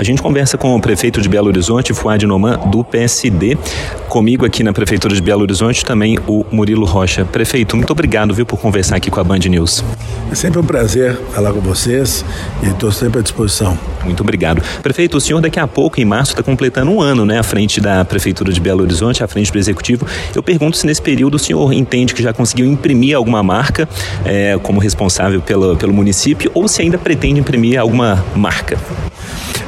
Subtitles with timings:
[0.00, 3.58] A gente conversa com o prefeito de Belo Horizonte, Fuad Noman, do PSD.
[4.08, 7.26] Comigo aqui na Prefeitura de Belo Horizonte também o Murilo Rocha.
[7.26, 9.84] Prefeito, muito obrigado viu, por conversar aqui com a Band News.
[10.32, 12.24] É sempre um prazer falar com vocês
[12.62, 13.78] e estou sempre à disposição.
[14.02, 14.62] Muito obrigado.
[14.82, 17.78] Prefeito, o senhor daqui a pouco, em março, está completando um ano né, à frente
[17.78, 20.06] da Prefeitura de Belo Horizonte, à frente do Executivo.
[20.34, 23.86] Eu pergunto se nesse período o senhor entende que já conseguiu imprimir alguma marca
[24.24, 28.78] é, como responsável pelo, pelo município ou se ainda pretende imprimir alguma marca.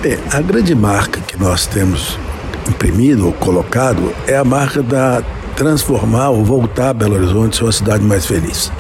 [0.05, 2.19] É, a grande marca que nós temos
[2.69, 5.23] imprimido ou colocado é a marca da
[5.55, 8.73] transformar ou voltar Belo Horizonte uma cidade mais feliz.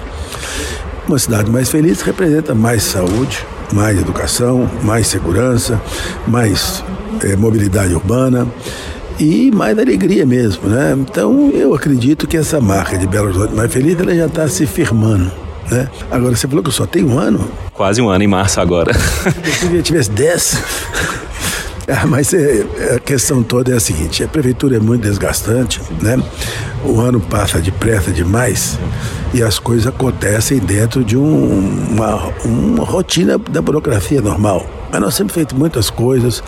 [1.06, 5.80] Uma cidade mais feliz representa mais saúde, mais educação, mais segurança,
[6.27, 6.82] mais
[7.23, 8.48] é, mobilidade urbana
[9.20, 10.96] e mais alegria mesmo, né?
[10.98, 14.66] Então eu acredito que essa marca de Belo Horizonte mais feliz ela já está se
[14.66, 15.30] firmando.
[15.70, 15.88] Né?
[16.10, 17.48] Agora, você falou que eu só tenho um ano?
[17.73, 18.93] Quase um ano, em março agora.
[18.95, 20.62] Se eu tivesse 10,
[21.92, 25.79] é, mas é, é, a questão toda é a seguinte: a prefeitura é muito desgastante,
[26.01, 26.18] né?
[26.82, 28.79] O ano passa depressa demais
[29.35, 34.66] e as coisas acontecem dentro de um, uma, uma rotina da burocracia normal.
[34.90, 36.43] Mas nós temos feito muitas coisas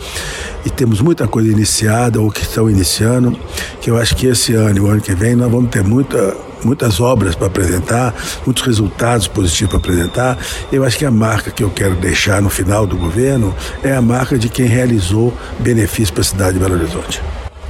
[0.65, 3.39] e temos muita coisa iniciada ou que estão iniciando,
[3.83, 6.35] que eu acho que esse ano e o ano que vem nós vamos ter muita
[6.65, 10.39] muitas obras para apresentar, muitos resultados positivos para apresentar.
[10.73, 14.03] Eu acho que a marca que eu quero deixar no final do governo é a
[14.03, 17.21] marca de quem realizou benefício para a cidade de Belo Horizonte.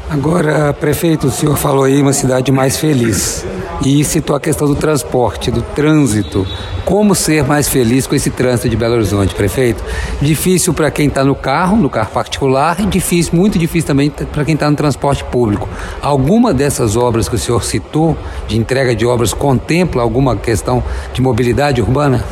[0.08, 3.44] Agora, prefeito, o senhor falou aí uma cidade mais feliz
[3.84, 6.46] e citou a questão do transporte, do trânsito.
[6.84, 9.82] Como ser mais feliz com esse trânsito de Belo Horizonte, prefeito?
[10.20, 14.44] Difícil para quem está no carro, no carro particular, e difícil, muito difícil também para
[14.44, 15.68] quem está no transporte público.
[16.02, 21.22] Alguma dessas obras que o senhor citou, de entrega de obras, contempla alguma questão de
[21.22, 22.22] mobilidade urbana?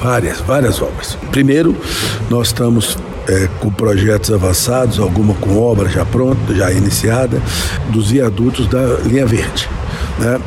[0.00, 1.16] Várias, várias obras.
[1.30, 1.74] Primeiro,
[2.28, 2.98] nós estamos
[3.28, 7.40] é, com projetos avançados, alguma com obra já pronta, já iniciada,
[7.90, 9.68] dos viadutos da linha verde.
[10.18, 10.40] Né?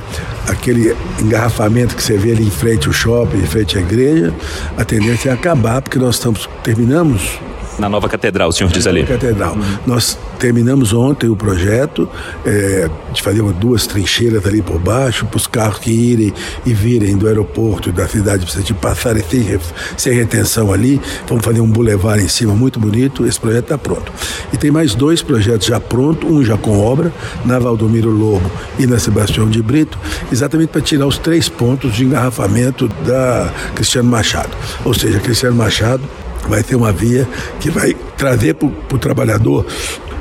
[0.48, 4.34] Aquele engarrafamento que você vê ali em frente ao shopping, em frente à igreja,
[4.78, 7.40] a tendência é acabar, porque nós estamos terminamos
[7.80, 9.04] na nova catedral, o senhor diz ali.
[9.06, 9.58] Catedral.
[9.86, 12.10] Nós terminamos ontem o projeto
[12.46, 16.34] é, de fazer duas trincheiras ali por baixo, para os carros que irem
[16.66, 19.60] e virem do aeroporto da cidade de passarem sem,
[19.98, 21.02] sem retenção ali.
[21.28, 23.26] Vamos fazer um bulevar em cima muito bonito.
[23.26, 24.12] Esse projeto está pronto.
[24.54, 27.12] E tem mais dois projetos já prontos, um já com obra,
[27.46, 29.98] na Valdomiro Lobo e na Sebastião de Brito,
[30.32, 34.50] exatamente para tirar os três pontos de engarrafamento da Cristiano Machado.
[34.84, 36.04] Ou seja, Cristiano Machado
[36.48, 37.28] vai ter uma via
[37.60, 39.66] que vai trazer para o trabalhador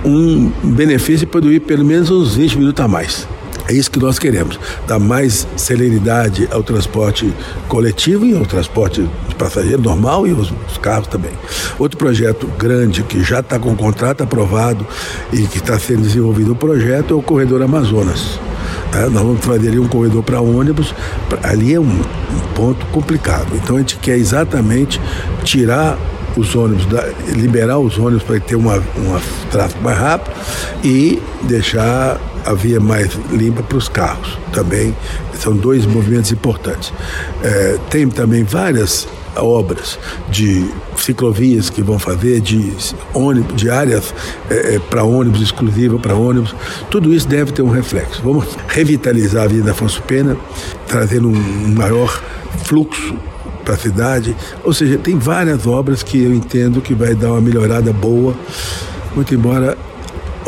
[0.04, 3.26] um benefício de poder ir pelo menos uns 20 minutos a mais.
[3.68, 7.30] É isso que nós queremos, dar mais celeridade ao transporte
[7.68, 11.32] coletivo e ao transporte de passageiro normal e os, os carros também.
[11.78, 14.86] Outro projeto grande que já está com o contrato aprovado
[15.30, 18.40] e que está sendo desenvolvido o projeto é o Corredor Amazonas.
[18.94, 20.94] É, nós vamos fazer ali um corredor para ônibus,
[21.42, 23.48] ali é um, um ponto complicado.
[23.54, 25.00] Então a gente quer exatamente
[25.44, 25.98] tirar
[26.36, 26.86] os ônibus,
[27.34, 30.34] liberar os ônibus para ter uma, uma tráfego mais rápido
[30.84, 34.38] e deixar a via mais limpa para os carros.
[34.52, 34.96] Também
[35.34, 36.92] são dois movimentos importantes.
[37.42, 39.06] É, tem também várias
[39.42, 39.98] obras
[40.30, 42.72] de ciclovias que vão fazer, de
[43.14, 44.14] ônibus, de áreas
[44.50, 46.54] é, é para ônibus, exclusiva para ônibus.
[46.90, 48.22] Tudo isso deve ter um reflexo.
[48.22, 50.36] Vamos revitalizar a Avenida Afonso Pena,
[50.86, 52.22] trazendo um maior
[52.64, 53.16] fluxo
[53.64, 54.36] para a cidade.
[54.64, 58.34] Ou seja, tem várias obras que eu entendo que vai dar uma melhorada boa,
[59.14, 59.76] muito embora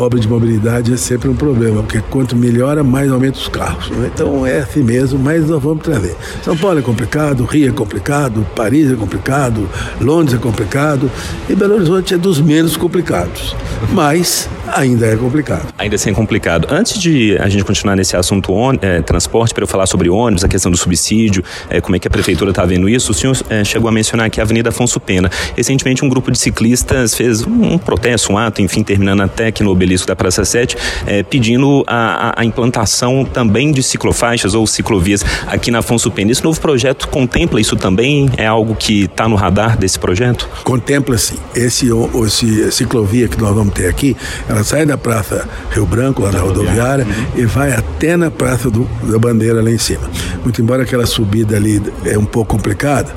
[0.01, 3.91] obra de mobilidade é sempre um problema, porque quanto melhora, mais aumenta os carros.
[3.91, 4.11] Né?
[4.13, 6.17] Então é assim mesmo, mas nós vamos trazer.
[6.43, 9.69] São Paulo é complicado, Rio é complicado, Paris é complicado,
[10.01, 11.11] Londres é complicado
[11.49, 13.55] e Belo Horizonte é dos menos complicados.
[13.93, 15.73] Mas ainda é complicado.
[15.79, 16.69] Ainda assim é complicado.
[16.71, 20.49] Antes de a gente continuar nesse assunto é, transporte, para eu falar sobre ônibus, a
[20.49, 23.65] questão do subsídio, é, como é que a prefeitura está vendo isso, o senhor é,
[23.65, 25.31] chegou a mencionar aqui a Avenida Afonso Pena.
[25.57, 29.71] Recentemente, um grupo de ciclistas fez um, protesto, um ato, enfim, terminando até aqui no
[29.91, 30.77] obelisco da Praça 7,
[31.07, 36.31] é, pedindo a, a, implantação também de ciclofaixas ou ciclovias aqui na Afonso Pena.
[36.31, 38.31] Esse novo projeto contempla isso também?
[38.37, 40.49] É algo que está no radar desse projeto?
[40.63, 41.37] Contempla sim.
[41.55, 41.89] Esse,
[42.27, 44.17] esse ciclovia que nós vamos ter aqui,
[44.49, 47.43] ela sai da Praça Rio Branco, lá na rodoviária, uhum.
[47.43, 50.09] e vai até na Praça do, da Bandeira lá em cima.
[50.43, 53.15] Muito embora aquela subida ali é um pouco complicada,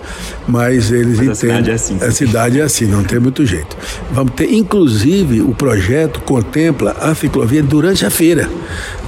[0.48, 1.58] mas eles mas entendem.
[1.58, 1.98] A cidade é assim.
[2.02, 3.76] A cidade é assim, não tem muito jeito.
[4.12, 8.48] Vamos ter, inclusive, o projeto contempla contempla a ciclovia durante a feira,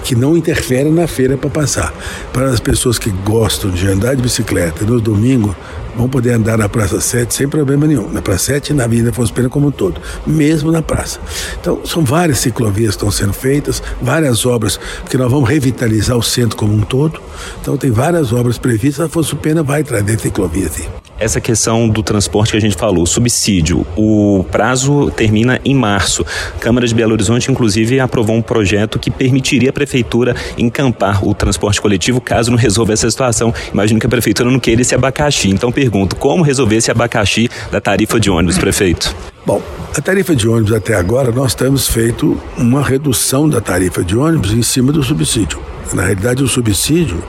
[0.03, 1.93] que não interfere na feira para passar.
[2.33, 5.55] Para as pessoas que gostam de andar de bicicleta no domingo,
[5.95, 8.09] vão poder andar na Praça 7 sem problema nenhum.
[8.09, 11.19] Na Praça 7 e na Avenida Afonso Pena como um todo, mesmo na praça.
[11.61, 16.23] Então, são várias ciclovias que estão sendo feitas, várias obras, porque nós vamos revitalizar o
[16.23, 17.21] centro como um todo.
[17.61, 19.05] Então, tem várias obras previstas.
[19.05, 20.71] Afonso Pena vai trazer ciclovias.
[20.71, 21.04] Sim.
[21.17, 26.25] Essa questão do transporte que a gente falou, subsídio, o prazo termina em março.
[26.53, 31.33] A Câmara de Belo Horizonte, inclusive, aprovou um projeto que permitiria a prefeitura encampar o
[31.33, 33.53] transporte coletivo caso não resolva essa situação.
[33.71, 35.49] Imagino que a prefeitura não queira esse abacaxi.
[35.49, 39.15] Então pergunto, como resolver esse abacaxi da tarifa de ônibus, prefeito?
[39.45, 39.61] Bom,
[39.95, 44.51] a tarifa de ônibus até agora nós temos feito uma redução da tarifa de ônibus
[44.51, 45.74] em cima do subsídio.
[45.93, 47.23] Na realidade, o subsídio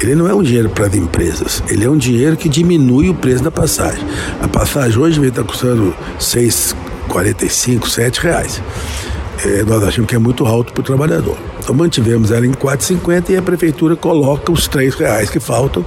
[0.00, 3.14] ele não é um dinheiro para as empresas, ele é um dinheiro que diminui o
[3.14, 4.02] preço da passagem.
[4.40, 8.62] A passagem hoje está custando R$ 6,45, 7 reais.
[9.44, 11.36] É, nós achamos que é muito alto para o trabalhador.
[11.58, 15.84] Então mantivemos ela em 4,50 e a prefeitura coloca os três reais que faltam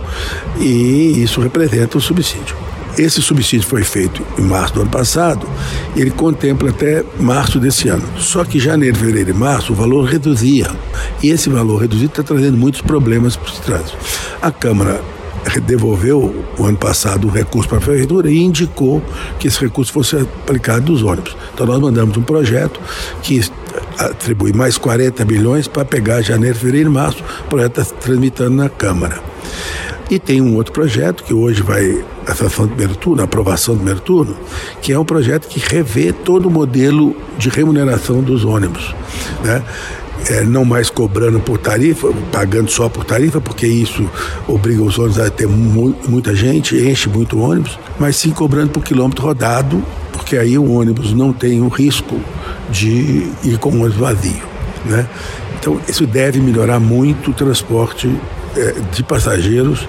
[0.60, 2.56] e isso representa o subsídio.
[2.98, 5.48] Esse subsídio foi feito em março do ano passado
[5.96, 8.04] ele contempla até março desse ano.
[8.18, 10.68] Só que janeiro, fevereiro e março o valor reduzia.
[11.22, 13.98] E esse valor reduzido está trazendo muitos problemas para o trânsito.
[14.42, 15.02] A Câmara
[15.66, 19.04] devolveu o ano passado o recurso para a prefeitura e indicou
[19.38, 21.36] que esse recurso fosse aplicado nos ônibus.
[21.54, 22.80] Então nós mandamos um projeto
[23.22, 23.42] que
[23.98, 27.24] atribui mais 40 milhões para pegar janeiro, fevereiro e março.
[27.46, 29.22] O projeto está tramitando na Câmara.
[30.10, 33.76] E tem um outro projeto que hoje vai a sessão do primeiro turno, a aprovação
[33.76, 34.36] do primeiro turno,
[34.82, 38.94] que é um projeto que revê todo o modelo de remuneração dos ônibus.
[39.44, 39.64] Né?
[40.30, 44.10] É, não mais cobrando por tarifa, pagando só por tarifa, porque isso
[44.48, 48.84] obriga os ônibus a ter mu muita gente, enche muito ônibus, mas sim cobrando por
[48.84, 49.84] quilômetro rodado,
[50.14, 52.18] porque aí o ônibus não tem o risco
[52.70, 54.44] de ir com o ônibus vazio.
[54.86, 55.08] Né?
[55.60, 58.10] Então, isso deve melhorar muito o transporte
[58.92, 59.88] de passageiros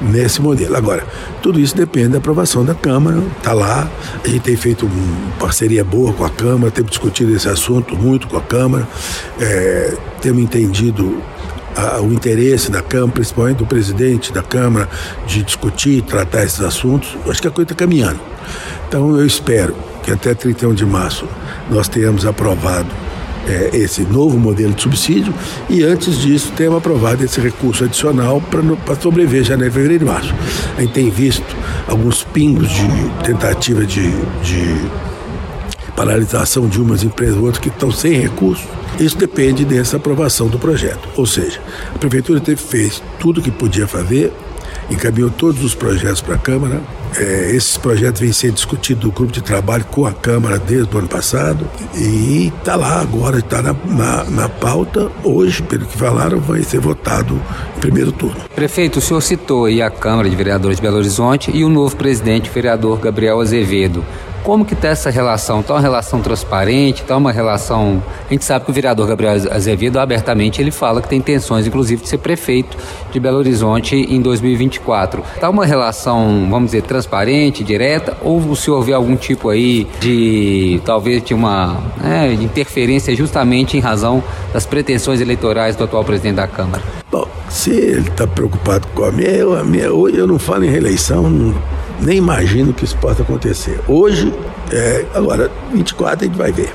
[0.00, 0.76] nesse modelo.
[0.76, 1.04] Agora,
[1.42, 3.88] tudo isso depende da aprovação da Câmara, está lá,
[4.24, 8.26] a gente tem feito uma parceria boa com a Câmara, temos discutido esse assunto muito
[8.26, 8.88] com a Câmara,
[9.38, 11.22] é, temos entendido
[12.02, 14.88] o interesse da Câmara, principalmente do presidente da Câmara,
[15.26, 17.16] de discutir e tratar esses assuntos.
[17.28, 18.20] Acho que a coisa está caminhando.
[18.88, 21.26] Então eu espero que até 31 de março
[21.70, 22.88] nós tenhamos aprovado
[23.48, 25.32] é, esse novo modelo de subsídio
[25.68, 30.34] e antes disso temos aprovado esse recurso adicional para sobreviver janeiro, fevereiro e março.
[30.76, 31.56] A gente tem visto
[31.88, 32.86] alguns pingos de
[33.24, 34.10] tentativa de,
[34.42, 34.90] de
[35.96, 38.64] paralisação de umas empresas ou outras que estão sem recursos.
[38.98, 41.08] Isso depende dessa aprovação do projeto.
[41.16, 41.60] Ou seja,
[41.94, 44.32] a prefeitura teve, fez tudo o que podia fazer,
[44.90, 46.80] encaminhou todos os projetos para a Câmara.
[47.16, 50.98] É, esses projetos vêm sendo discutidos no grupo de trabalho com a Câmara desde o
[50.98, 55.10] ano passado e está lá agora, está na, na, na, pauta.
[55.24, 57.40] Hoje, pelo que falaram, vai ser votado
[57.76, 58.36] em primeiro turno.
[58.54, 61.96] Prefeito, o senhor citou aí a Câmara de Vereadores de Belo Horizonte e o novo
[61.96, 64.04] presidente, vereador Gabriel Azevedo.
[64.42, 65.60] Como que está essa relação?
[65.60, 67.02] Está uma relação transparente?
[67.02, 68.02] Está uma relação...
[68.28, 72.02] A gente sabe que o vereador Gabriel Azevedo, abertamente, ele fala que tem intenções, inclusive,
[72.02, 72.76] de ser prefeito
[73.12, 75.22] de Belo Horizonte em 2024.
[75.34, 78.16] Está uma relação, vamos dizer, transparente, direta?
[78.22, 83.80] Ou o senhor vê algum tipo aí de, talvez, de uma né, interferência justamente em
[83.80, 84.22] razão
[84.52, 86.82] das pretensões eleitorais do atual presidente da Câmara?
[87.10, 90.64] Bom, se ele está preocupado com a minha, eu, a minha, hoje eu não falo
[90.64, 91.54] em reeleição,
[92.00, 93.80] nem imagino que isso possa acontecer.
[93.86, 94.32] Hoje,
[94.72, 96.72] é, agora, 24 a gente vai ver.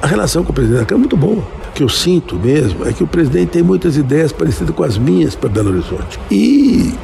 [0.00, 1.42] A relação com o presidente da Câmara é muito boa.
[1.68, 4.96] O que eu sinto mesmo é que o presidente tem muitas ideias parecidas com as
[4.96, 6.18] minhas para Belo Horizonte.
[6.30, 6.94] E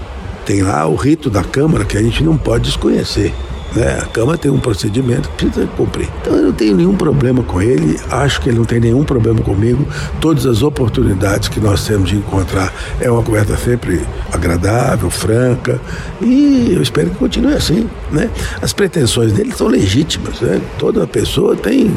[0.44, 3.34] tem lá o rito da Câmara que a gente não pode desconhecer.
[3.74, 3.98] Né?
[4.02, 6.08] A Câmara tem um procedimento que precisa cumprir.
[6.20, 9.40] Então eu não tenho nenhum problema com ele, acho que ele não tem nenhum problema
[9.40, 9.86] comigo.
[10.20, 15.80] Todas as oportunidades que nós temos de encontrar é uma conversa sempre agradável, franca,
[16.20, 17.88] e eu espero que continue assim.
[18.10, 18.28] Né?
[18.60, 20.40] As pretensões dele são legítimas.
[20.40, 20.60] Né?
[20.78, 21.90] Toda pessoa tem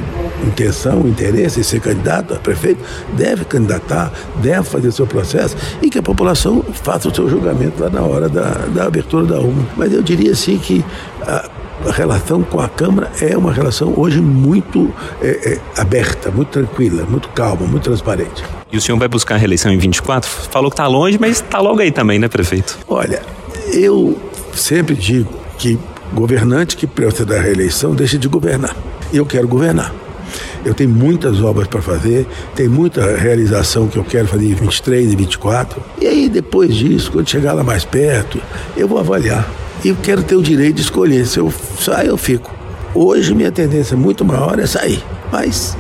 [0.46, 2.80] intenção, interesse em ser candidato a prefeito,
[3.14, 4.12] deve candidatar,
[4.42, 8.30] deve fazer seu processo e que a população faça o seu julgamento lá na hora
[8.30, 9.66] da, da abertura da urna.
[9.76, 10.84] Mas eu diria assim que
[11.22, 16.50] a, a relação com a Câmara é uma relação hoje muito é, é, aberta, muito
[16.50, 18.44] tranquila, muito calma, muito transparente.
[18.72, 20.30] E o senhor vai buscar a reeleição em 24?
[20.30, 22.80] Falou que está longe, mas está logo aí também, né, prefeito?
[22.88, 23.22] Olha,
[23.72, 24.18] eu
[24.54, 25.78] sempre digo que
[26.14, 28.76] governante que precisa da reeleição deixa de governar.
[29.12, 29.94] Eu quero governar.
[30.66, 32.26] Eu tenho muitas obras para fazer,
[32.56, 35.84] tem muita realização que eu quero fazer em 23 e 24.
[36.00, 38.40] E aí, depois disso, quando chegar lá mais perto,
[38.78, 39.46] eu vou avaliar
[39.84, 41.26] e eu quero ter o direito de escolher.
[41.26, 42.54] Se eu sair, eu fico.
[42.94, 45.04] Hoje minha tendência muito maior é sair.
[45.32, 45.76] Mas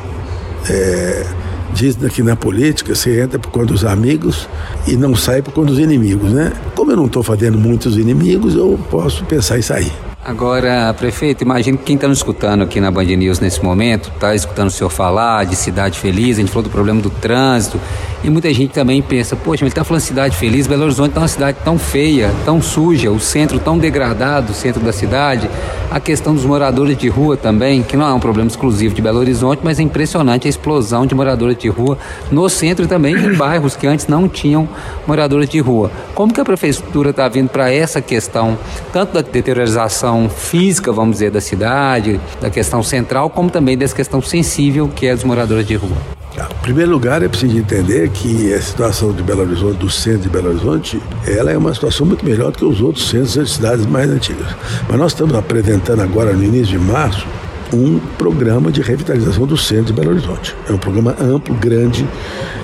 [0.69, 1.25] É,
[1.73, 4.47] diz que na política você entra por conta dos amigos
[4.87, 6.53] e não sai por conta dos inimigos, né?
[6.75, 9.91] Como eu não estou fazendo muitos inimigos, eu posso pensar em sair.
[10.23, 14.33] Agora, prefeito, imagine que quem está nos escutando aqui na Band News nesse momento, está
[14.33, 17.77] escutando o senhor falar de cidade feliz, a gente falou do problema do trânsito,
[18.23, 21.27] e muita gente também pensa, poxa, ele está falando cidade feliz, Belo Horizonte está uma
[21.27, 25.49] cidade tão feia, tão suja, o centro tão degradado, o centro da cidade,
[25.91, 29.19] a questão dos moradores de rua também, que não é um problema exclusivo de Belo
[29.19, 31.97] Horizonte, mas é impressionante a explosão de moradores de rua
[32.31, 34.69] no centro e também em bairros que antes não tinham
[35.05, 35.91] moradores de rua.
[36.15, 38.57] Como que a prefeitura está vindo para essa questão,
[38.93, 44.21] tanto da deteriorização física, vamos dizer, da cidade, da questão central, como também dessa questão
[44.21, 46.12] sensível que é dos moradores de rua?
[46.51, 50.29] Em primeiro lugar, é preciso entender que a situação de Belo Horizonte, do centro de
[50.29, 53.85] Belo Horizonte, ela é uma situação muito melhor do que os outros centros das cidades
[53.85, 54.47] mais antigas.
[54.87, 57.27] Mas nós estamos apresentando agora, no início de março,
[57.73, 60.55] um programa de revitalização do centro de Belo Horizonte.
[60.69, 62.07] É um programa amplo, grande,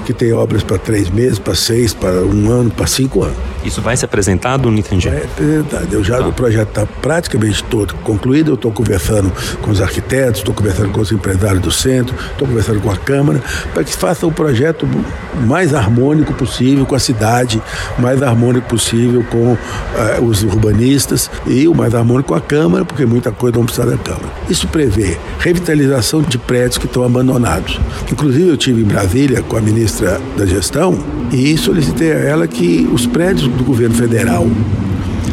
[0.09, 3.37] que tem obras para três meses, para seis, para um ano, para cinco anos.
[3.63, 5.07] Isso vai ser apresentado, não entendi?
[5.07, 5.93] Vai apresentado.
[5.93, 6.27] Eu já, tá.
[6.27, 8.49] O projeto está praticamente todo concluído.
[8.49, 12.81] Eu estou conversando com os arquitetos, estou conversando com os empresários do centro, estou conversando
[12.81, 13.39] com a Câmara,
[13.71, 14.87] para que faça o projeto
[15.45, 17.61] mais harmônico possível com a cidade,
[17.99, 23.05] mais harmônico possível com uh, os urbanistas e o mais harmônico com a Câmara, porque
[23.05, 24.29] muita coisa não precisa da Câmara.
[24.49, 27.79] Isso prevê revitalização de prédios que estão abandonados.
[28.11, 29.61] Inclusive, eu tive em Brasília com a
[29.99, 30.97] ministra da Gestão
[31.31, 34.47] e solicitei a ela que os prédios do governo federal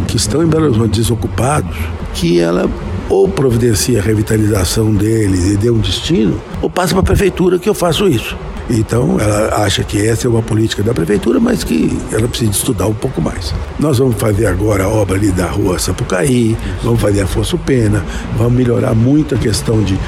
[0.08, 1.76] que estão em Belo Horizonte desocupados,
[2.14, 2.68] que ela
[3.08, 7.68] ou providencia a revitalização deles e dê um destino, ou passa para a prefeitura que
[7.68, 8.36] eu faço isso.
[8.68, 12.86] Então, ela acha que essa é uma política da prefeitura, mas que ela precisa estudar
[12.86, 13.54] um pouco mais.
[13.78, 18.04] Nós vamos fazer agora a obra ali da rua Sapucaí, vamos fazer Afonso Pena,
[18.36, 19.98] vamos melhorar muito a questão de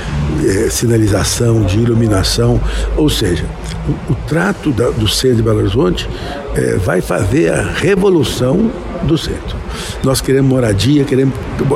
[0.44, 2.60] eh, sinalização, de iluminação,
[2.96, 3.44] ou seja,
[3.88, 6.08] o, o trato da, do centro de Belo Horizonte
[6.56, 8.70] eh, vai fazer a revolução
[9.04, 9.56] do centro.
[10.02, 11.34] Nós queremos moradia, queremos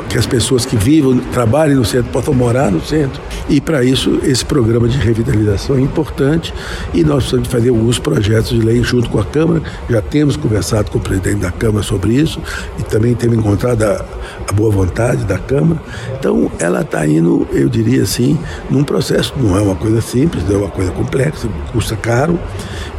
[0.09, 3.21] que as pessoas que vivam, trabalhem no centro possam morar no centro.
[3.49, 6.53] E para isso, esse programa de revitalização é importante
[6.93, 9.61] e nós precisamos fazer alguns projetos de lei junto com a Câmara.
[9.89, 12.39] Já temos conversado com o presidente da Câmara sobre isso
[12.79, 14.05] e também temos encontrado a,
[14.47, 15.81] a boa vontade da Câmara.
[16.17, 18.37] Então, ela está indo, eu diria assim,
[18.69, 22.39] num processo, não é uma coisa simples, não é uma coisa complexa, custa caro,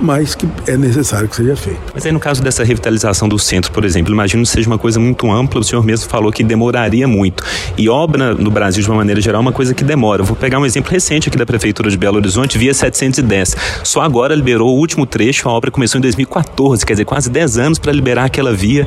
[0.00, 1.80] mas que é necessário que seja feito.
[1.92, 4.98] Mas aí, no caso dessa revitalização do centro, por exemplo, imagino que seja uma coisa
[4.98, 7.42] muito ampla, o senhor mesmo falou que demoraria muito.
[7.76, 10.22] E obra no Brasil, de uma maneira geral, é uma coisa que demora.
[10.22, 13.56] Eu vou pegar um exemplo recente aqui da Prefeitura de Belo Horizonte, via 710.
[13.82, 17.58] Só agora liberou o último trecho, a obra começou em 2014, quer dizer, quase 10
[17.58, 18.86] anos para liberar aquela via.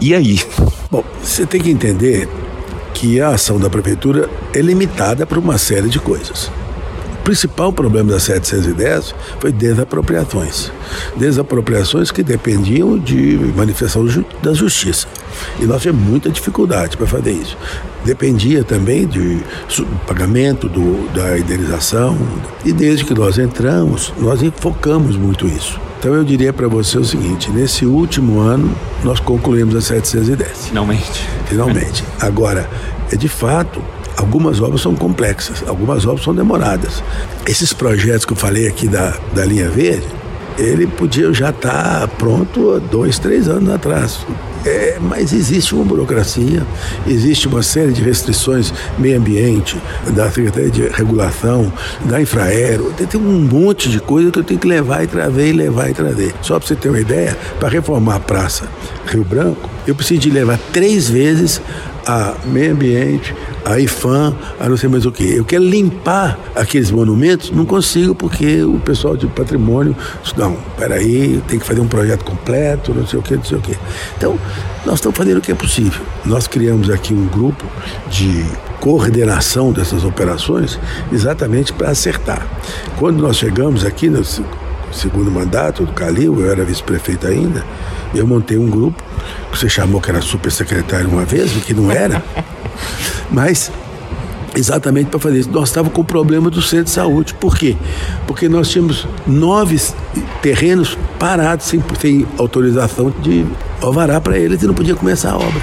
[0.00, 0.40] E aí?
[0.90, 2.28] Bom, você tem que entender
[2.94, 6.50] que a ação da prefeitura é limitada por uma série de coisas
[7.28, 10.72] principal problema da 710 foi desapropriações.
[11.14, 14.06] Desapropriações que dependiam de manifestação
[14.42, 15.06] da justiça.
[15.60, 17.54] E nós tivemos muita dificuldade para fazer isso.
[18.02, 19.42] Dependia também de
[20.06, 22.16] pagamento do, da indenização.
[22.64, 25.78] E desde que nós entramos, nós enfocamos muito isso.
[25.98, 30.68] Então eu diria para você o seguinte: nesse último ano, nós concluímos a 710.
[30.68, 31.28] Finalmente.
[31.44, 32.04] Finalmente.
[32.18, 32.70] Agora,
[33.12, 33.82] é de fato
[34.18, 37.04] Algumas obras são complexas, algumas obras são demoradas.
[37.46, 40.08] Esses projetos que eu falei aqui da, da linha verde,
[40.58, 44.18] ele podia já estar tá pronto há dois, três anos atrás.
[44.66, 46.66] É, mas existe uma burocracia,
[47.06, 51.72] existe uma série de restrições meio ambiente, da Secretaria de Regulação,
[52.04, 55.52] da Infraero, tem um monte de coisa que eu tenho que levar e trazer e
[55.52, 56.34] levar e trazer.
[56.42, 58.68] Só para você ter uma ideia, para reformar a Praça
[59.06, 61.62] Rio Branco, eu preciso de levar três vezes
[62.04, 63.34] a meio ambiente,
[63.64, 65.24] a IFAM, a não sei mais o que.
[65.24, 71.42] Eu quero limpar aqueles monumentos, não consigo porque o pessoal de patrimônio diz, não, peraí,
[71.46, 73.76] tem que fazer um projeto completo, não sei o que, não sei o que.
[74.16, 74.38] Então,
[74.84, 76.00] nós estamos fazendo o que é possível.
[76.24, 77.64] Nós criamos aqui um grupo
[78.10, 78.44] de
[78.80, 80.78] coordenação dessas operações
[81.12, 82.46] exatamente para acertar.
[82.98, 84.22] Quando nós chegamos aqui no
[84.92, 87.64] segundo mandato do Calil, eu era vice-prefeito ainda,
[88.14, 89.02] eu montei um grupo,
[89.50, 92.22] que você chamou que era super secretário uma vez, o que não era,
[93.30, 93.70] mas
[94.56, 95.50] exatamente para fazer isso.
[95.50, 97.34] Nós estávamos com o problema do centro de saúde.
[97.34, 97.76] Por quê?
[98.26, 99.80] Porque nós tínhamos nove
[100.42, 103.46] terrenos parados sem, sem autorização de
[103.80, 105.62] alvará para eles e não podia começar a obra.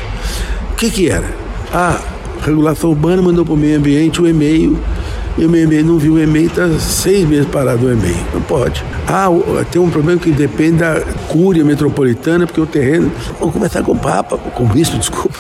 [0.72, 1.26] O que, que era?
[1.74, 2.00] A
[2.44, 4.78] regulação urbana mandou para o meio ambiente um e-mail
[5.38, 8.16] e o meu e-mail não viu o e-mail, está seis meses parado o e-mail.
[8.34, 8.82] Não pode.
[9.06, 9.28] Ah,
[9.70, 13.12] tem um problema que depende da cúria metropolitana, porque o terreno.
[13.38, 15.38] Vamos começar com o Papa, com o bispo, desculpa.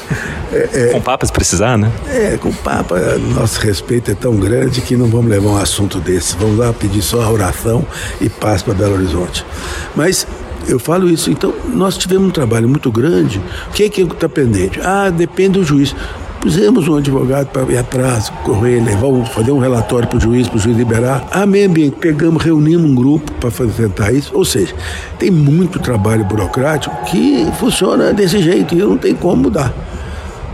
[0.56, 1.92] É, é, com papas precisar, né?
[2.08, 2.98] É, com papa,
[3.36, 6.38] nosso respeito é tão grande que não vamos levar um assunto desse.
[6.38, 7.86] Vamos lá pedir só a oração
[8.22, 9.46] e paz para Belo Horizonte.
[9.94, 10.26] Mas
[10.68, 13.42] eu falo isso, então nós tivemos um trabalho muito grande.
[13.68, 14.80] O que é que está pendente?
[14.82, 15.94] Ah, depende do juiz.
[16.40, 20.58] Pusemos um advogado para ir atrás, correr, levar, fazer um relatório para o juiz, para
[20.58, 21.28] o juiz liberar.
[21.32, 24.32] A meio ambiente, pegamos, reunimos um grupo para tentar isso.
[24.34, 24.74] Ou seja,
[25.18, 29.74] tem muito trabalho burocrático que funciona desse jeito e não tem como mudar.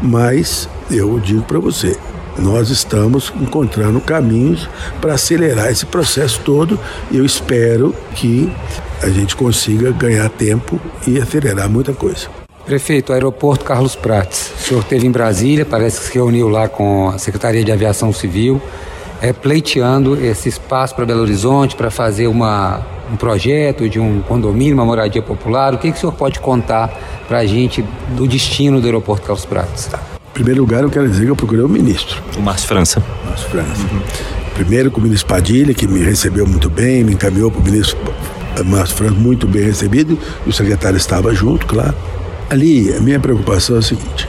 [0.01, 1.95] Mas eu digo para você,
[2.37, 4.67] nós estamos encontrando caminhos
[4.99, 6.79] para acelerar esse processo todo
[7.11, 8.51] eu espero que
[9.03, 12.27] a gente consiga ganhar tempo e acelerar muita coisa.
[12.65, 14.53] Prefeito, aeroporto Carlos Prates.
[14.59, 18.13] O senhor esteve em Brasília, parece que se reuniu lá com a Secretaria de Aviação
[18.13, 18.61] Civil,
[19.21, 24.73] é, pleiteando esse espaço para Belo Horizonte, para fazer uma, um projeto de um condomínio,
[24.73, 25.73] uma moradia popular.
[25.73, 26.89] O que, que o senhor pode contar
[27.27, 27.83] para a gente
[28.15, 29.89] do destino do aeroporto Carlos Prates?
[29.93, 32.21] Em primeiro lugar, eu quero dizer que eu procurei o ministro.
[32.37, 33.03] O Márcio França.
[33.25, 33.81] Márcio França.
[33.81, 34.01] Uhum.
[34.53, 37.97] Primeiro com o ministro Padilha, que me recebeu muito bem, me encaminhou para o ministro
[38.65, 41.95] Márcio França, muito bem recebido, e o secretário estava junto, claro.
[42.49, 44.27] Ali, a minha preocupação é a seguinte: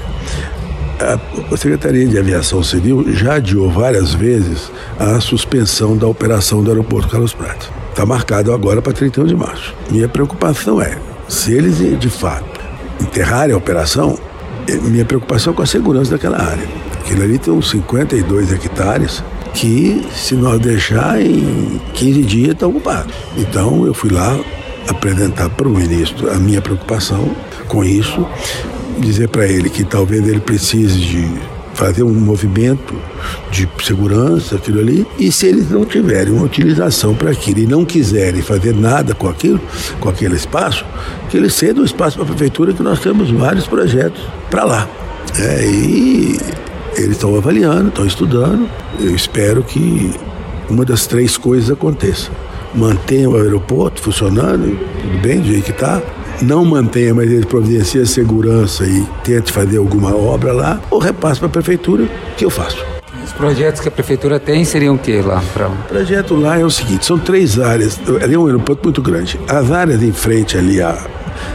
[1.53, 7.09] a Secretaria de Aviação Civil já adiou várias vezes a suspensão da operação do aeroporto
[7.09, 7.69] Carlos Prates.
[7.93, 9.75] Está marcado agora para 31 de março.
[9.91, 10.97] Minha preocupação é,
[11.29, 12.59] se eles de fato
[12.99, 14.19] enterrarem a operação,
[14.67, 16.67] eh, minha preocupação é com a segurança daquela área.
[17.01, 19.23] Aquilo ali tem uns 52 hectares
[19.53, 23.13] que, se nós deixar em 15 dias, está ocupado.
[23.37, 24.41] Então, eu fui lá
[24.89, 27.31] apresentar para o ministro a minha preocupação
[27.69, 28.27] com isso,
[29.01, 31.31] dizer para ele que talvez ele precise de
[31.75, 32.95] fazer um movimento
[33.51, 37.85] de segurança, aquilo ali, e se eles não tiverem uma utilização para aquilo e não
[37.85, 39.61] quiserem fazer nada com aquilo,
[40.01, 40.85] com aquele espaço,
[41.31, 44.89] que eles cedam o espaço para a prefeitura, que nós temos vários projetos para lá.
[45.39, 46.39] É, e
[46.97, 48.69] eles estão avaliando, estão estudando.
[49.01, 50.13] Eu espero que
[50.69, 52.31] uma das três coisas aconteça.
[52.75, 54.79] Mantenha o aeroporto funcionando,
[55.23, 56.03] bem, do jeito que está,
[56.41, 61.49] não mantenha, mas ele providencia segurança e tente fazer alguma obra lá, ou repasse para
[61.49, 62.85] a prefeitura, que eu faço.
[63.25, 65.43] Os projetos que a prefeitura tem seriam o que lá?
[65.53, 65.69] Pra...
[65.69, 69.39] O projeto lá é o seguinte, são três áreas, ali é um aeroporto muito grande.
[69.49, 70.99] As áreas em frente ali, a,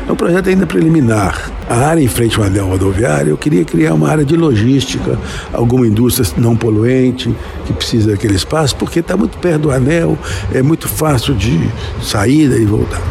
[0.08, 1.52] é um projeto ainda preliminar.
[1.70, 5.20] A área em frente ao anel rodoviário, eu queria criar uma área de logística,
[5.52, 7.34] alguma indústria não poluente
[7.66, 10.18] que precisa daquele espaço, porque está muito perto do anel,
[10.54, 11.70] é muito fácil de
[12.02, 13.02] sair e voltar.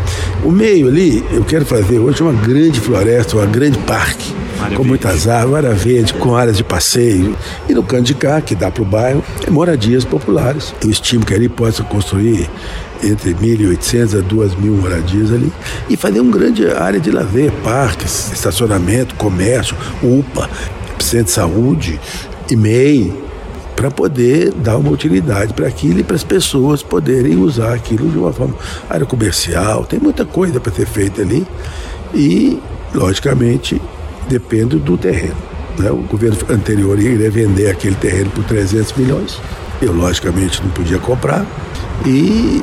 [0.42, 4.32] O meio ali, eu quero fazer hoje uma grande floresta, um grande parque,
[4.74, 7.36] com muitas árvores, área verde, com áreas de passeio.
[7.68, 10.74] E no canto de cá, que dá para o bairro, é moradias populares.
[10.82, 12.48] Eu estimo que ali possa construir
[13.02, 15.52] entre 1.800 a 2.000 moradias ali
[15.88, 20.48] e fazer uma grande área de lazer, parques, estacionamento, comércio, UPA,
[20.98, 22.00] centro de saúde
[22.50, 23.12] e MEI,
[23.74, 28.16] para poder dar uma utilidade para aquilo e para as pessoas poderem usar aquilo de
[28.16, 28.54] uma forma
[28.88, 29.85] área comercial.
[29.85, 31.46] Tem muita coisa para ser feita ali
[32.14, 32.59] e,
[32.94, 33.80] logicamente,
[34.28, 35.37] depende do terreno.
[35.78, 35.90] Né?
[35.90, 39.38] O governo anterior iria vender aquele terreno por 300 milhões.
[39.82, 41.44] Eu, logicamente, não podia comprar.
[42.06, 42.62] E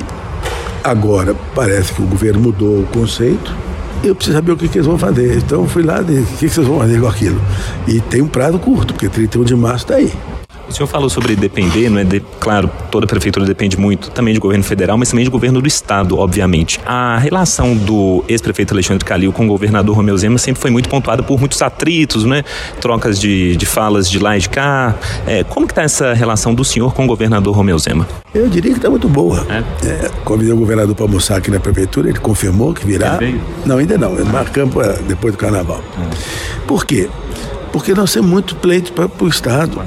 [0.84, 3.56] Agora, parece que o governo mudou o conceito.
[4.04, 5.38] Eu preciso saber o que, que eles vão fazer.
[5.38, 7.42] Então, fui lá, o que, que vocês vão fazer com aquilo?
[7.88, 10.12] E tem um prazo curto, porque 31 de março está aí.
[10.74, 12.04] O senhor falou sobre depender, não é?
[12.04, 15.68] De, claro, toda prefeitura depende muito também de governo federal, mas também de governo do
[15.68, 16.80] estado, obviamente.
[16.84, 21.22] A relação do ex-prefeito Alexandre Calil com o governador Romeu Zema sempre foi muito pontuada
[21.22, 22.44] por muitos atritos, né?
[22.82, 24.96] Trocas de, de falas de lá e de cá.
[25.28, 28.08] É, como que está essa relação do senhor com o governador Romeu Zema?
[28.34, 29.46] Eu diria que está muito boa.
[29.52, 29.88] É?
[29.88, 33.20] É, convidei o governador para almoçar aqui na prefeitura, ele confirmou que virá.
[33.64, 34.16] Não, ainda não.
[34.26, 34.74] Marcamos
[35.08, 35.84] depois do carnaval.
[36.00, 36.66] É.
[36.66, 37.08] Por quê?
[37.72, 39.80] Porque nós temos muito pleito para o Estado.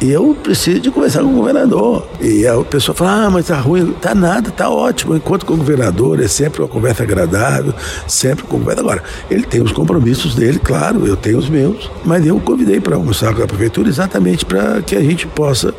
[0.00, 2.06] E eu preciso de conversar com o governador.
[2.20, 3.92] E a pessoa fala, ah, mas tá ruim.
[4.00, 5.14] Tá nada, tá ótimo.
[5.14, 7.74] Enquanto com o governador é sempre uma conversa agradável,
[8.06, 8.80] sempre com conversa.
[8.80, 12.96] Agora, ele tem os compromissos dele, claro, eu tenho os meus, mas eu convidei para
[12.96, 15.74] almoçar com a prefeitura exatamente para que a gente possa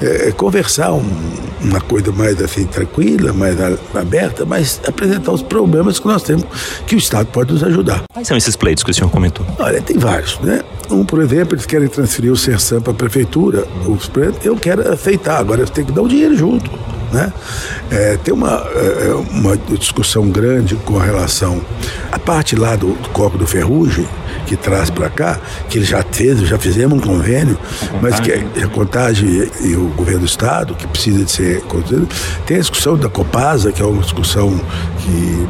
[0.00, 1.04] é, conversar um,
[1.62, 3.56] uma coisa mais assim tranquila, mais
[3.94, 6.44] aberta, mas apresentar os problemas que nós temos,
[6.86, 8.04] que o Estado pode nos ajudar.
[8.12, 9.44] Quais são esses pleitos que o senhor comentou?
[9.58, 10.62] Olha, tem vários, né?
[10.90, 13.66] Um, por exemplo, eles querem transferir o Sersan para a prefeitura.
[13.86, 14.10] Os,
[14.44, 16.70] eu quero aceitar, agora eu tenho que dar o dinheiro junto.
[17.12, 17.32] Né?
[17.90, 21.60] É, tem uma, é, uma discussão grande com relação
[22.10, 24.06] A parte lá do, do Coco do Ferrugem,
[24.46, 25.38] que traz para cá,
[25.68, 27.58] que ele já fez, já fizemos um convênio,
[28.00, 31.62] mas que é a contagem e o governo do Estado, que precisa de ser
[32.46, 34.58] tem a discussão da Copasa, que é uma discussão
[34.98, 35.46] que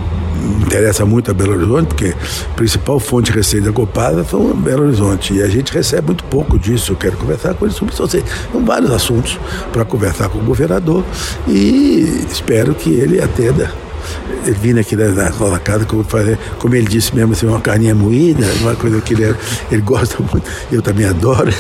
[0.67, 2.15] interessa muito a Belo Horizonte, porque
[2.51, 5.35] a principal fonte de receita da Copasa foi Belo Horizonte.
[5.35, 6.93] E a gente recebe muito pouco disso.
[6.93, 8.07] Eu quero conversar com ele sobre isso.
[8.07, 9.39] São vários assuntos
[9.73, 11.05] para conversar com o governador
[11.47, 13.73] e espero que ele atenda
[14.45, 16.05] ele vindo aqui da, da casa, como,
[16.59, 19.35] como ele disse mesmo, assim, uma carninha moída, uma coisa que ele,
[19.71, 21.53] ele gosta muito, eu também adoro.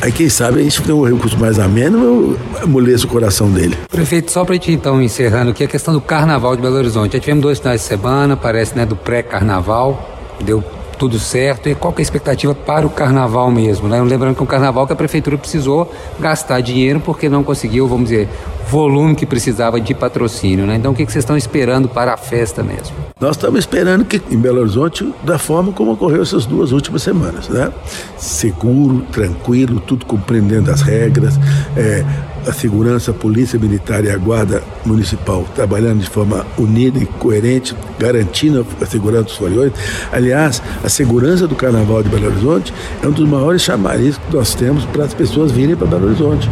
[0.00, 3.76] Aí quem sabe a gente tem um recurso mais ameno, eu amoleço o coração dele.
[3.88, 7.12] Prefeito, só para a gente então encerrando aqui a questão do carnaval de Belo Horizonte.
[7.12, 10.64] Já tivemos dois finais de semana, parece, né, do pré-carnaval, deu
[11.02, 11.68] tudo certo.
[11.68, 13.88] E qual é a expectativa para o carnaval mesmo?
[13.88, 14.00] Né?
[14.00, 18.10] Lembrando que é um carnaval que a prefeitura precisou gastar dinheiro porque não conseguiu, vamos
[18.10, 18.28] dizer,
[18.68, 20.64] volume que precisava de patrocínio.
[20.64, 20.76] Né?
[20.76, 22.94] Então o que vocês estão esperando para a festa mesmo?
[23.18, 27.48] Nós estamos esperando que em Belo Horizonte, da forma como ocorreu essas duas últimas semanas,
[27.48, 27.72] né?
[28.16, 31.36] Seguro, tranquilo, tudo compreendendo as regras,
[31.76, 32.04] é,
[32.46, 37.74] a segurança, a polícia militar e a guarda municipal trabalhando de forma unida e coerente,
[37.98, 39.72] garantindo a segurança dos foliões.
[40.12, 44.54] Aliás, a segurança do Carnaval de Belo Horizonte é um dos maiores chamarizes que nós
[44.54, 46.50] temos para as pessoas virem para Belo Horizonte.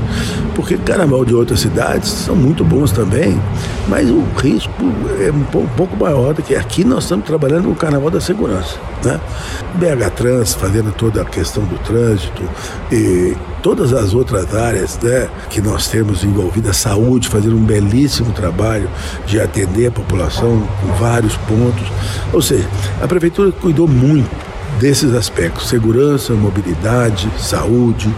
[0.55, 3.41] Porque Carnaval de outras cidades são muito bons também,
[3.91, 4.73] mas o risco
[5.21, 8.79] é um pouco maior do que aqui nós estamos trabalhando com o Carnaval da Segurança.
[9.05, 9.21] Né?
[9.75, 12.49] BH Trans fazendo toda a questão do trânsito
[12.93, 18.89] e todas as outras áreas né, que nós temos envolvidas, saúde, fazendo um belíssimo trabalho
[19.27, 21.87] de atender a população com vários pontos.
[22.33, 22.69] Ou seja,
[23.03, 24.51] a prefeitura cuidou muito
[24.81, 28.13] desses aspectos, segurança, mobilidade, saúde,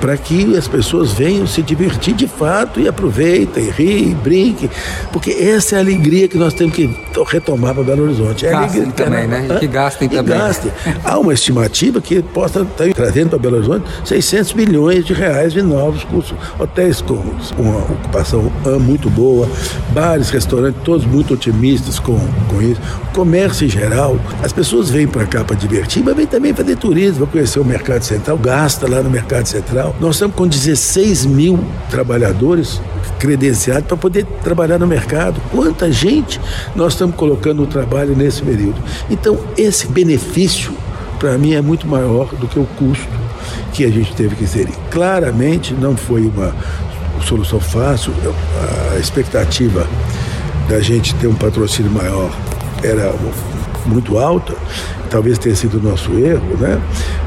[0.00, 4.70] para que as pessoas venham se divertir de fato e aproveitem, riem, brinquem,
[5.12, 6.88] porque essa é a alegria que nós temos que
[7.26, 8.46] retomar para Belo Horizonte.
[8.46, 9.58] É gastem alegria, também, né?
[9.60, 10.38] Que gastem e também.
[10.38, 10.72] Gastem.
[11.04, 15.60] Há uma estimativa que possa estar trazendo para Belo Horizonte 600 milhões de reais de
[15.62, 17.22] novos cursos, hotéis com
[17.58, 19.48] uma ocupação muito boa,
[19.92, 22.18] bares, restaurantes, todos muito otimistas com,
[22.48, 22.80] com isso,
[23.12, 24.16] comércio em geral.
[24.42, 27.64] As pessoas vêm para cá para divertir mas vem também fazer turismo, vai conhecer o
[27.64, 29.94] Mercado Central, gasta lá no Mercado Central.
[30.00, 31.58] Nós estamos com 16 mil
[31.90, 32.80] trabalhadores
[33.18, 35.40] credenciados para poder trabalhar no mercado.
[35.50, 36.40] Quanta gente
[36.74, 38.80] nós estamos colocando no trabalho nesse período.
[39.10, 40.72] Então, esse benefício,
[41.18, 43.08] para mim, é muito maior do que o custo
[43.72, 44.74] que a gente teve que inserir.
[44.90, 46.54] Claramente não foi uma
[47.24, 48.12] solução fácil,
[48.94, 49.86] a expectativa
[50.68, 52.30] da gente ter um patrocínio maior
[52.82, 53.12] era
[53.86, 54.54] muito alta,
[55.08, 56.80] talvez tenha sido o nosso erro, né?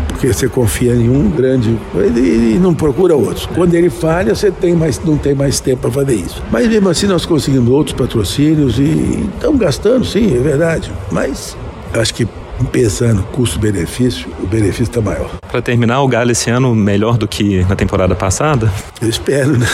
[0.08, 3.48] Porque você confia em um grande e não procura outros.
[3.48, 6.44] Quando ele falha, você tem mais, não tem mais tempo para fazer isso.
[6.52, 10.92] Mas mesmo assim nós conseguimos outros patrocínios e estamos gastando, sim, é verdade.
[11.12, 11.58] Mas
[11.94, 12.28] acho que
[12.72, 15.30] pensando custo-benefício, o benefício está maior.
[15.50, 18.72] Para terminar, o Galo esse ano melhor do que na temporada passada?
[19.02, 19.68] Eu espero, né?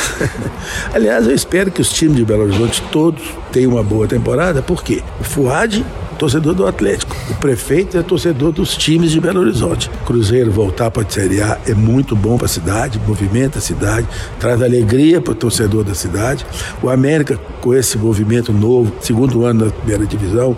[0.94, 4.84] Aliás, eu espero que os times de Belo Horizonte todos tenham uma boa temporada, por
[4.84, 5.04] quê?
[5.20, 5.86] O Fuad
[6.18, 7.16] torcedor do Atlético.
[7.30, 9.90] O prefeito é torcedor dos times de Belo Horizonte.
[10.06, 14.08] Cruzeiro voltar para a Série A é muito bom para a cidade, movimenta a cidade,
[14.40, 16.46] traz alegria para o torcedor da cidade.
[16.82, 20.58] O América, com esse movimento novo, segundo ano da primeira divisão,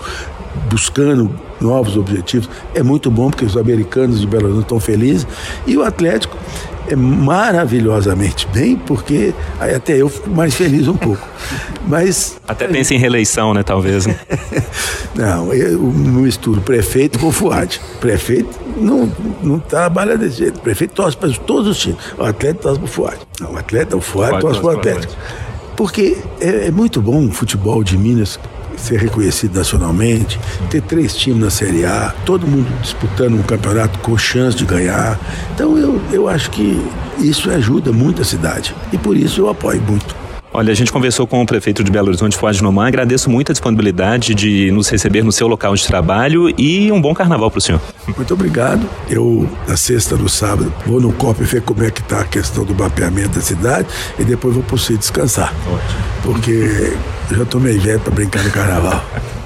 [0.70, 1.30] buscando
[1.62, 5.28] novos objetivos, é muito bom porque os americanos de Belo Horizonte estão felizes.
[5.68, 6.38] E o Atlético
[6.88, 11.28] é maravilhosamente bem, porque até eu fico mais feliz um pouco.
[11.90, 12.40] Mas.
[12.48, 14.06] Até pensa em reeleição, né, talvez.
[14.06, 14.16] Né?
[15.16, 17.82] não, eu não misturo prefeito com FUAD.
[18.00, 20.60] Prefeito não, não trabalha desse jeito.
[20.60, 21.98] Prefeito torce para todos os times.
[22.18, 23.18] O atleta torce para o FUAD.
[23.42, 25.14] Não, o atleta, o FUAD torce para o Atlético.
[25.76, 28.40] Porque é, é muito bom o futebol de Minas
[28.78, 34.18] ser reconhecido nacionalmente, ter três times na Série A, todo mundo disputando um campeonato com
[34.18, 35.20] chance de ganhar.
[35.54, 36.82] Então eu, eu acho que
[37.18, 40.19] isso ajuda muito a cidade e por isso eu apoio muito.
[40.52, 42.88] Olha, a gente conversou com o prefeito de Belo Horizonte, Fuad Noman.
[42.88, 47.14] Agradeço muito a disponibilidade de nos receber no seu local de trabalho e um bom
[47.14, 47.80] carnaval para o senhor.
[48.16, 48.90] Muito obrigado.
[49.08, 52.66] Eu, na sexta, no sábado, vou no COP ver como é que está a questão
[52.66, 55.54] do mapeamento da cidade e depois vou para o descansar.
[55.68, 56.02] Ótimo.
[56.24, 56.96] Porque
[57.30, 59.06] eu já estou meio velho para brincar no carnaval.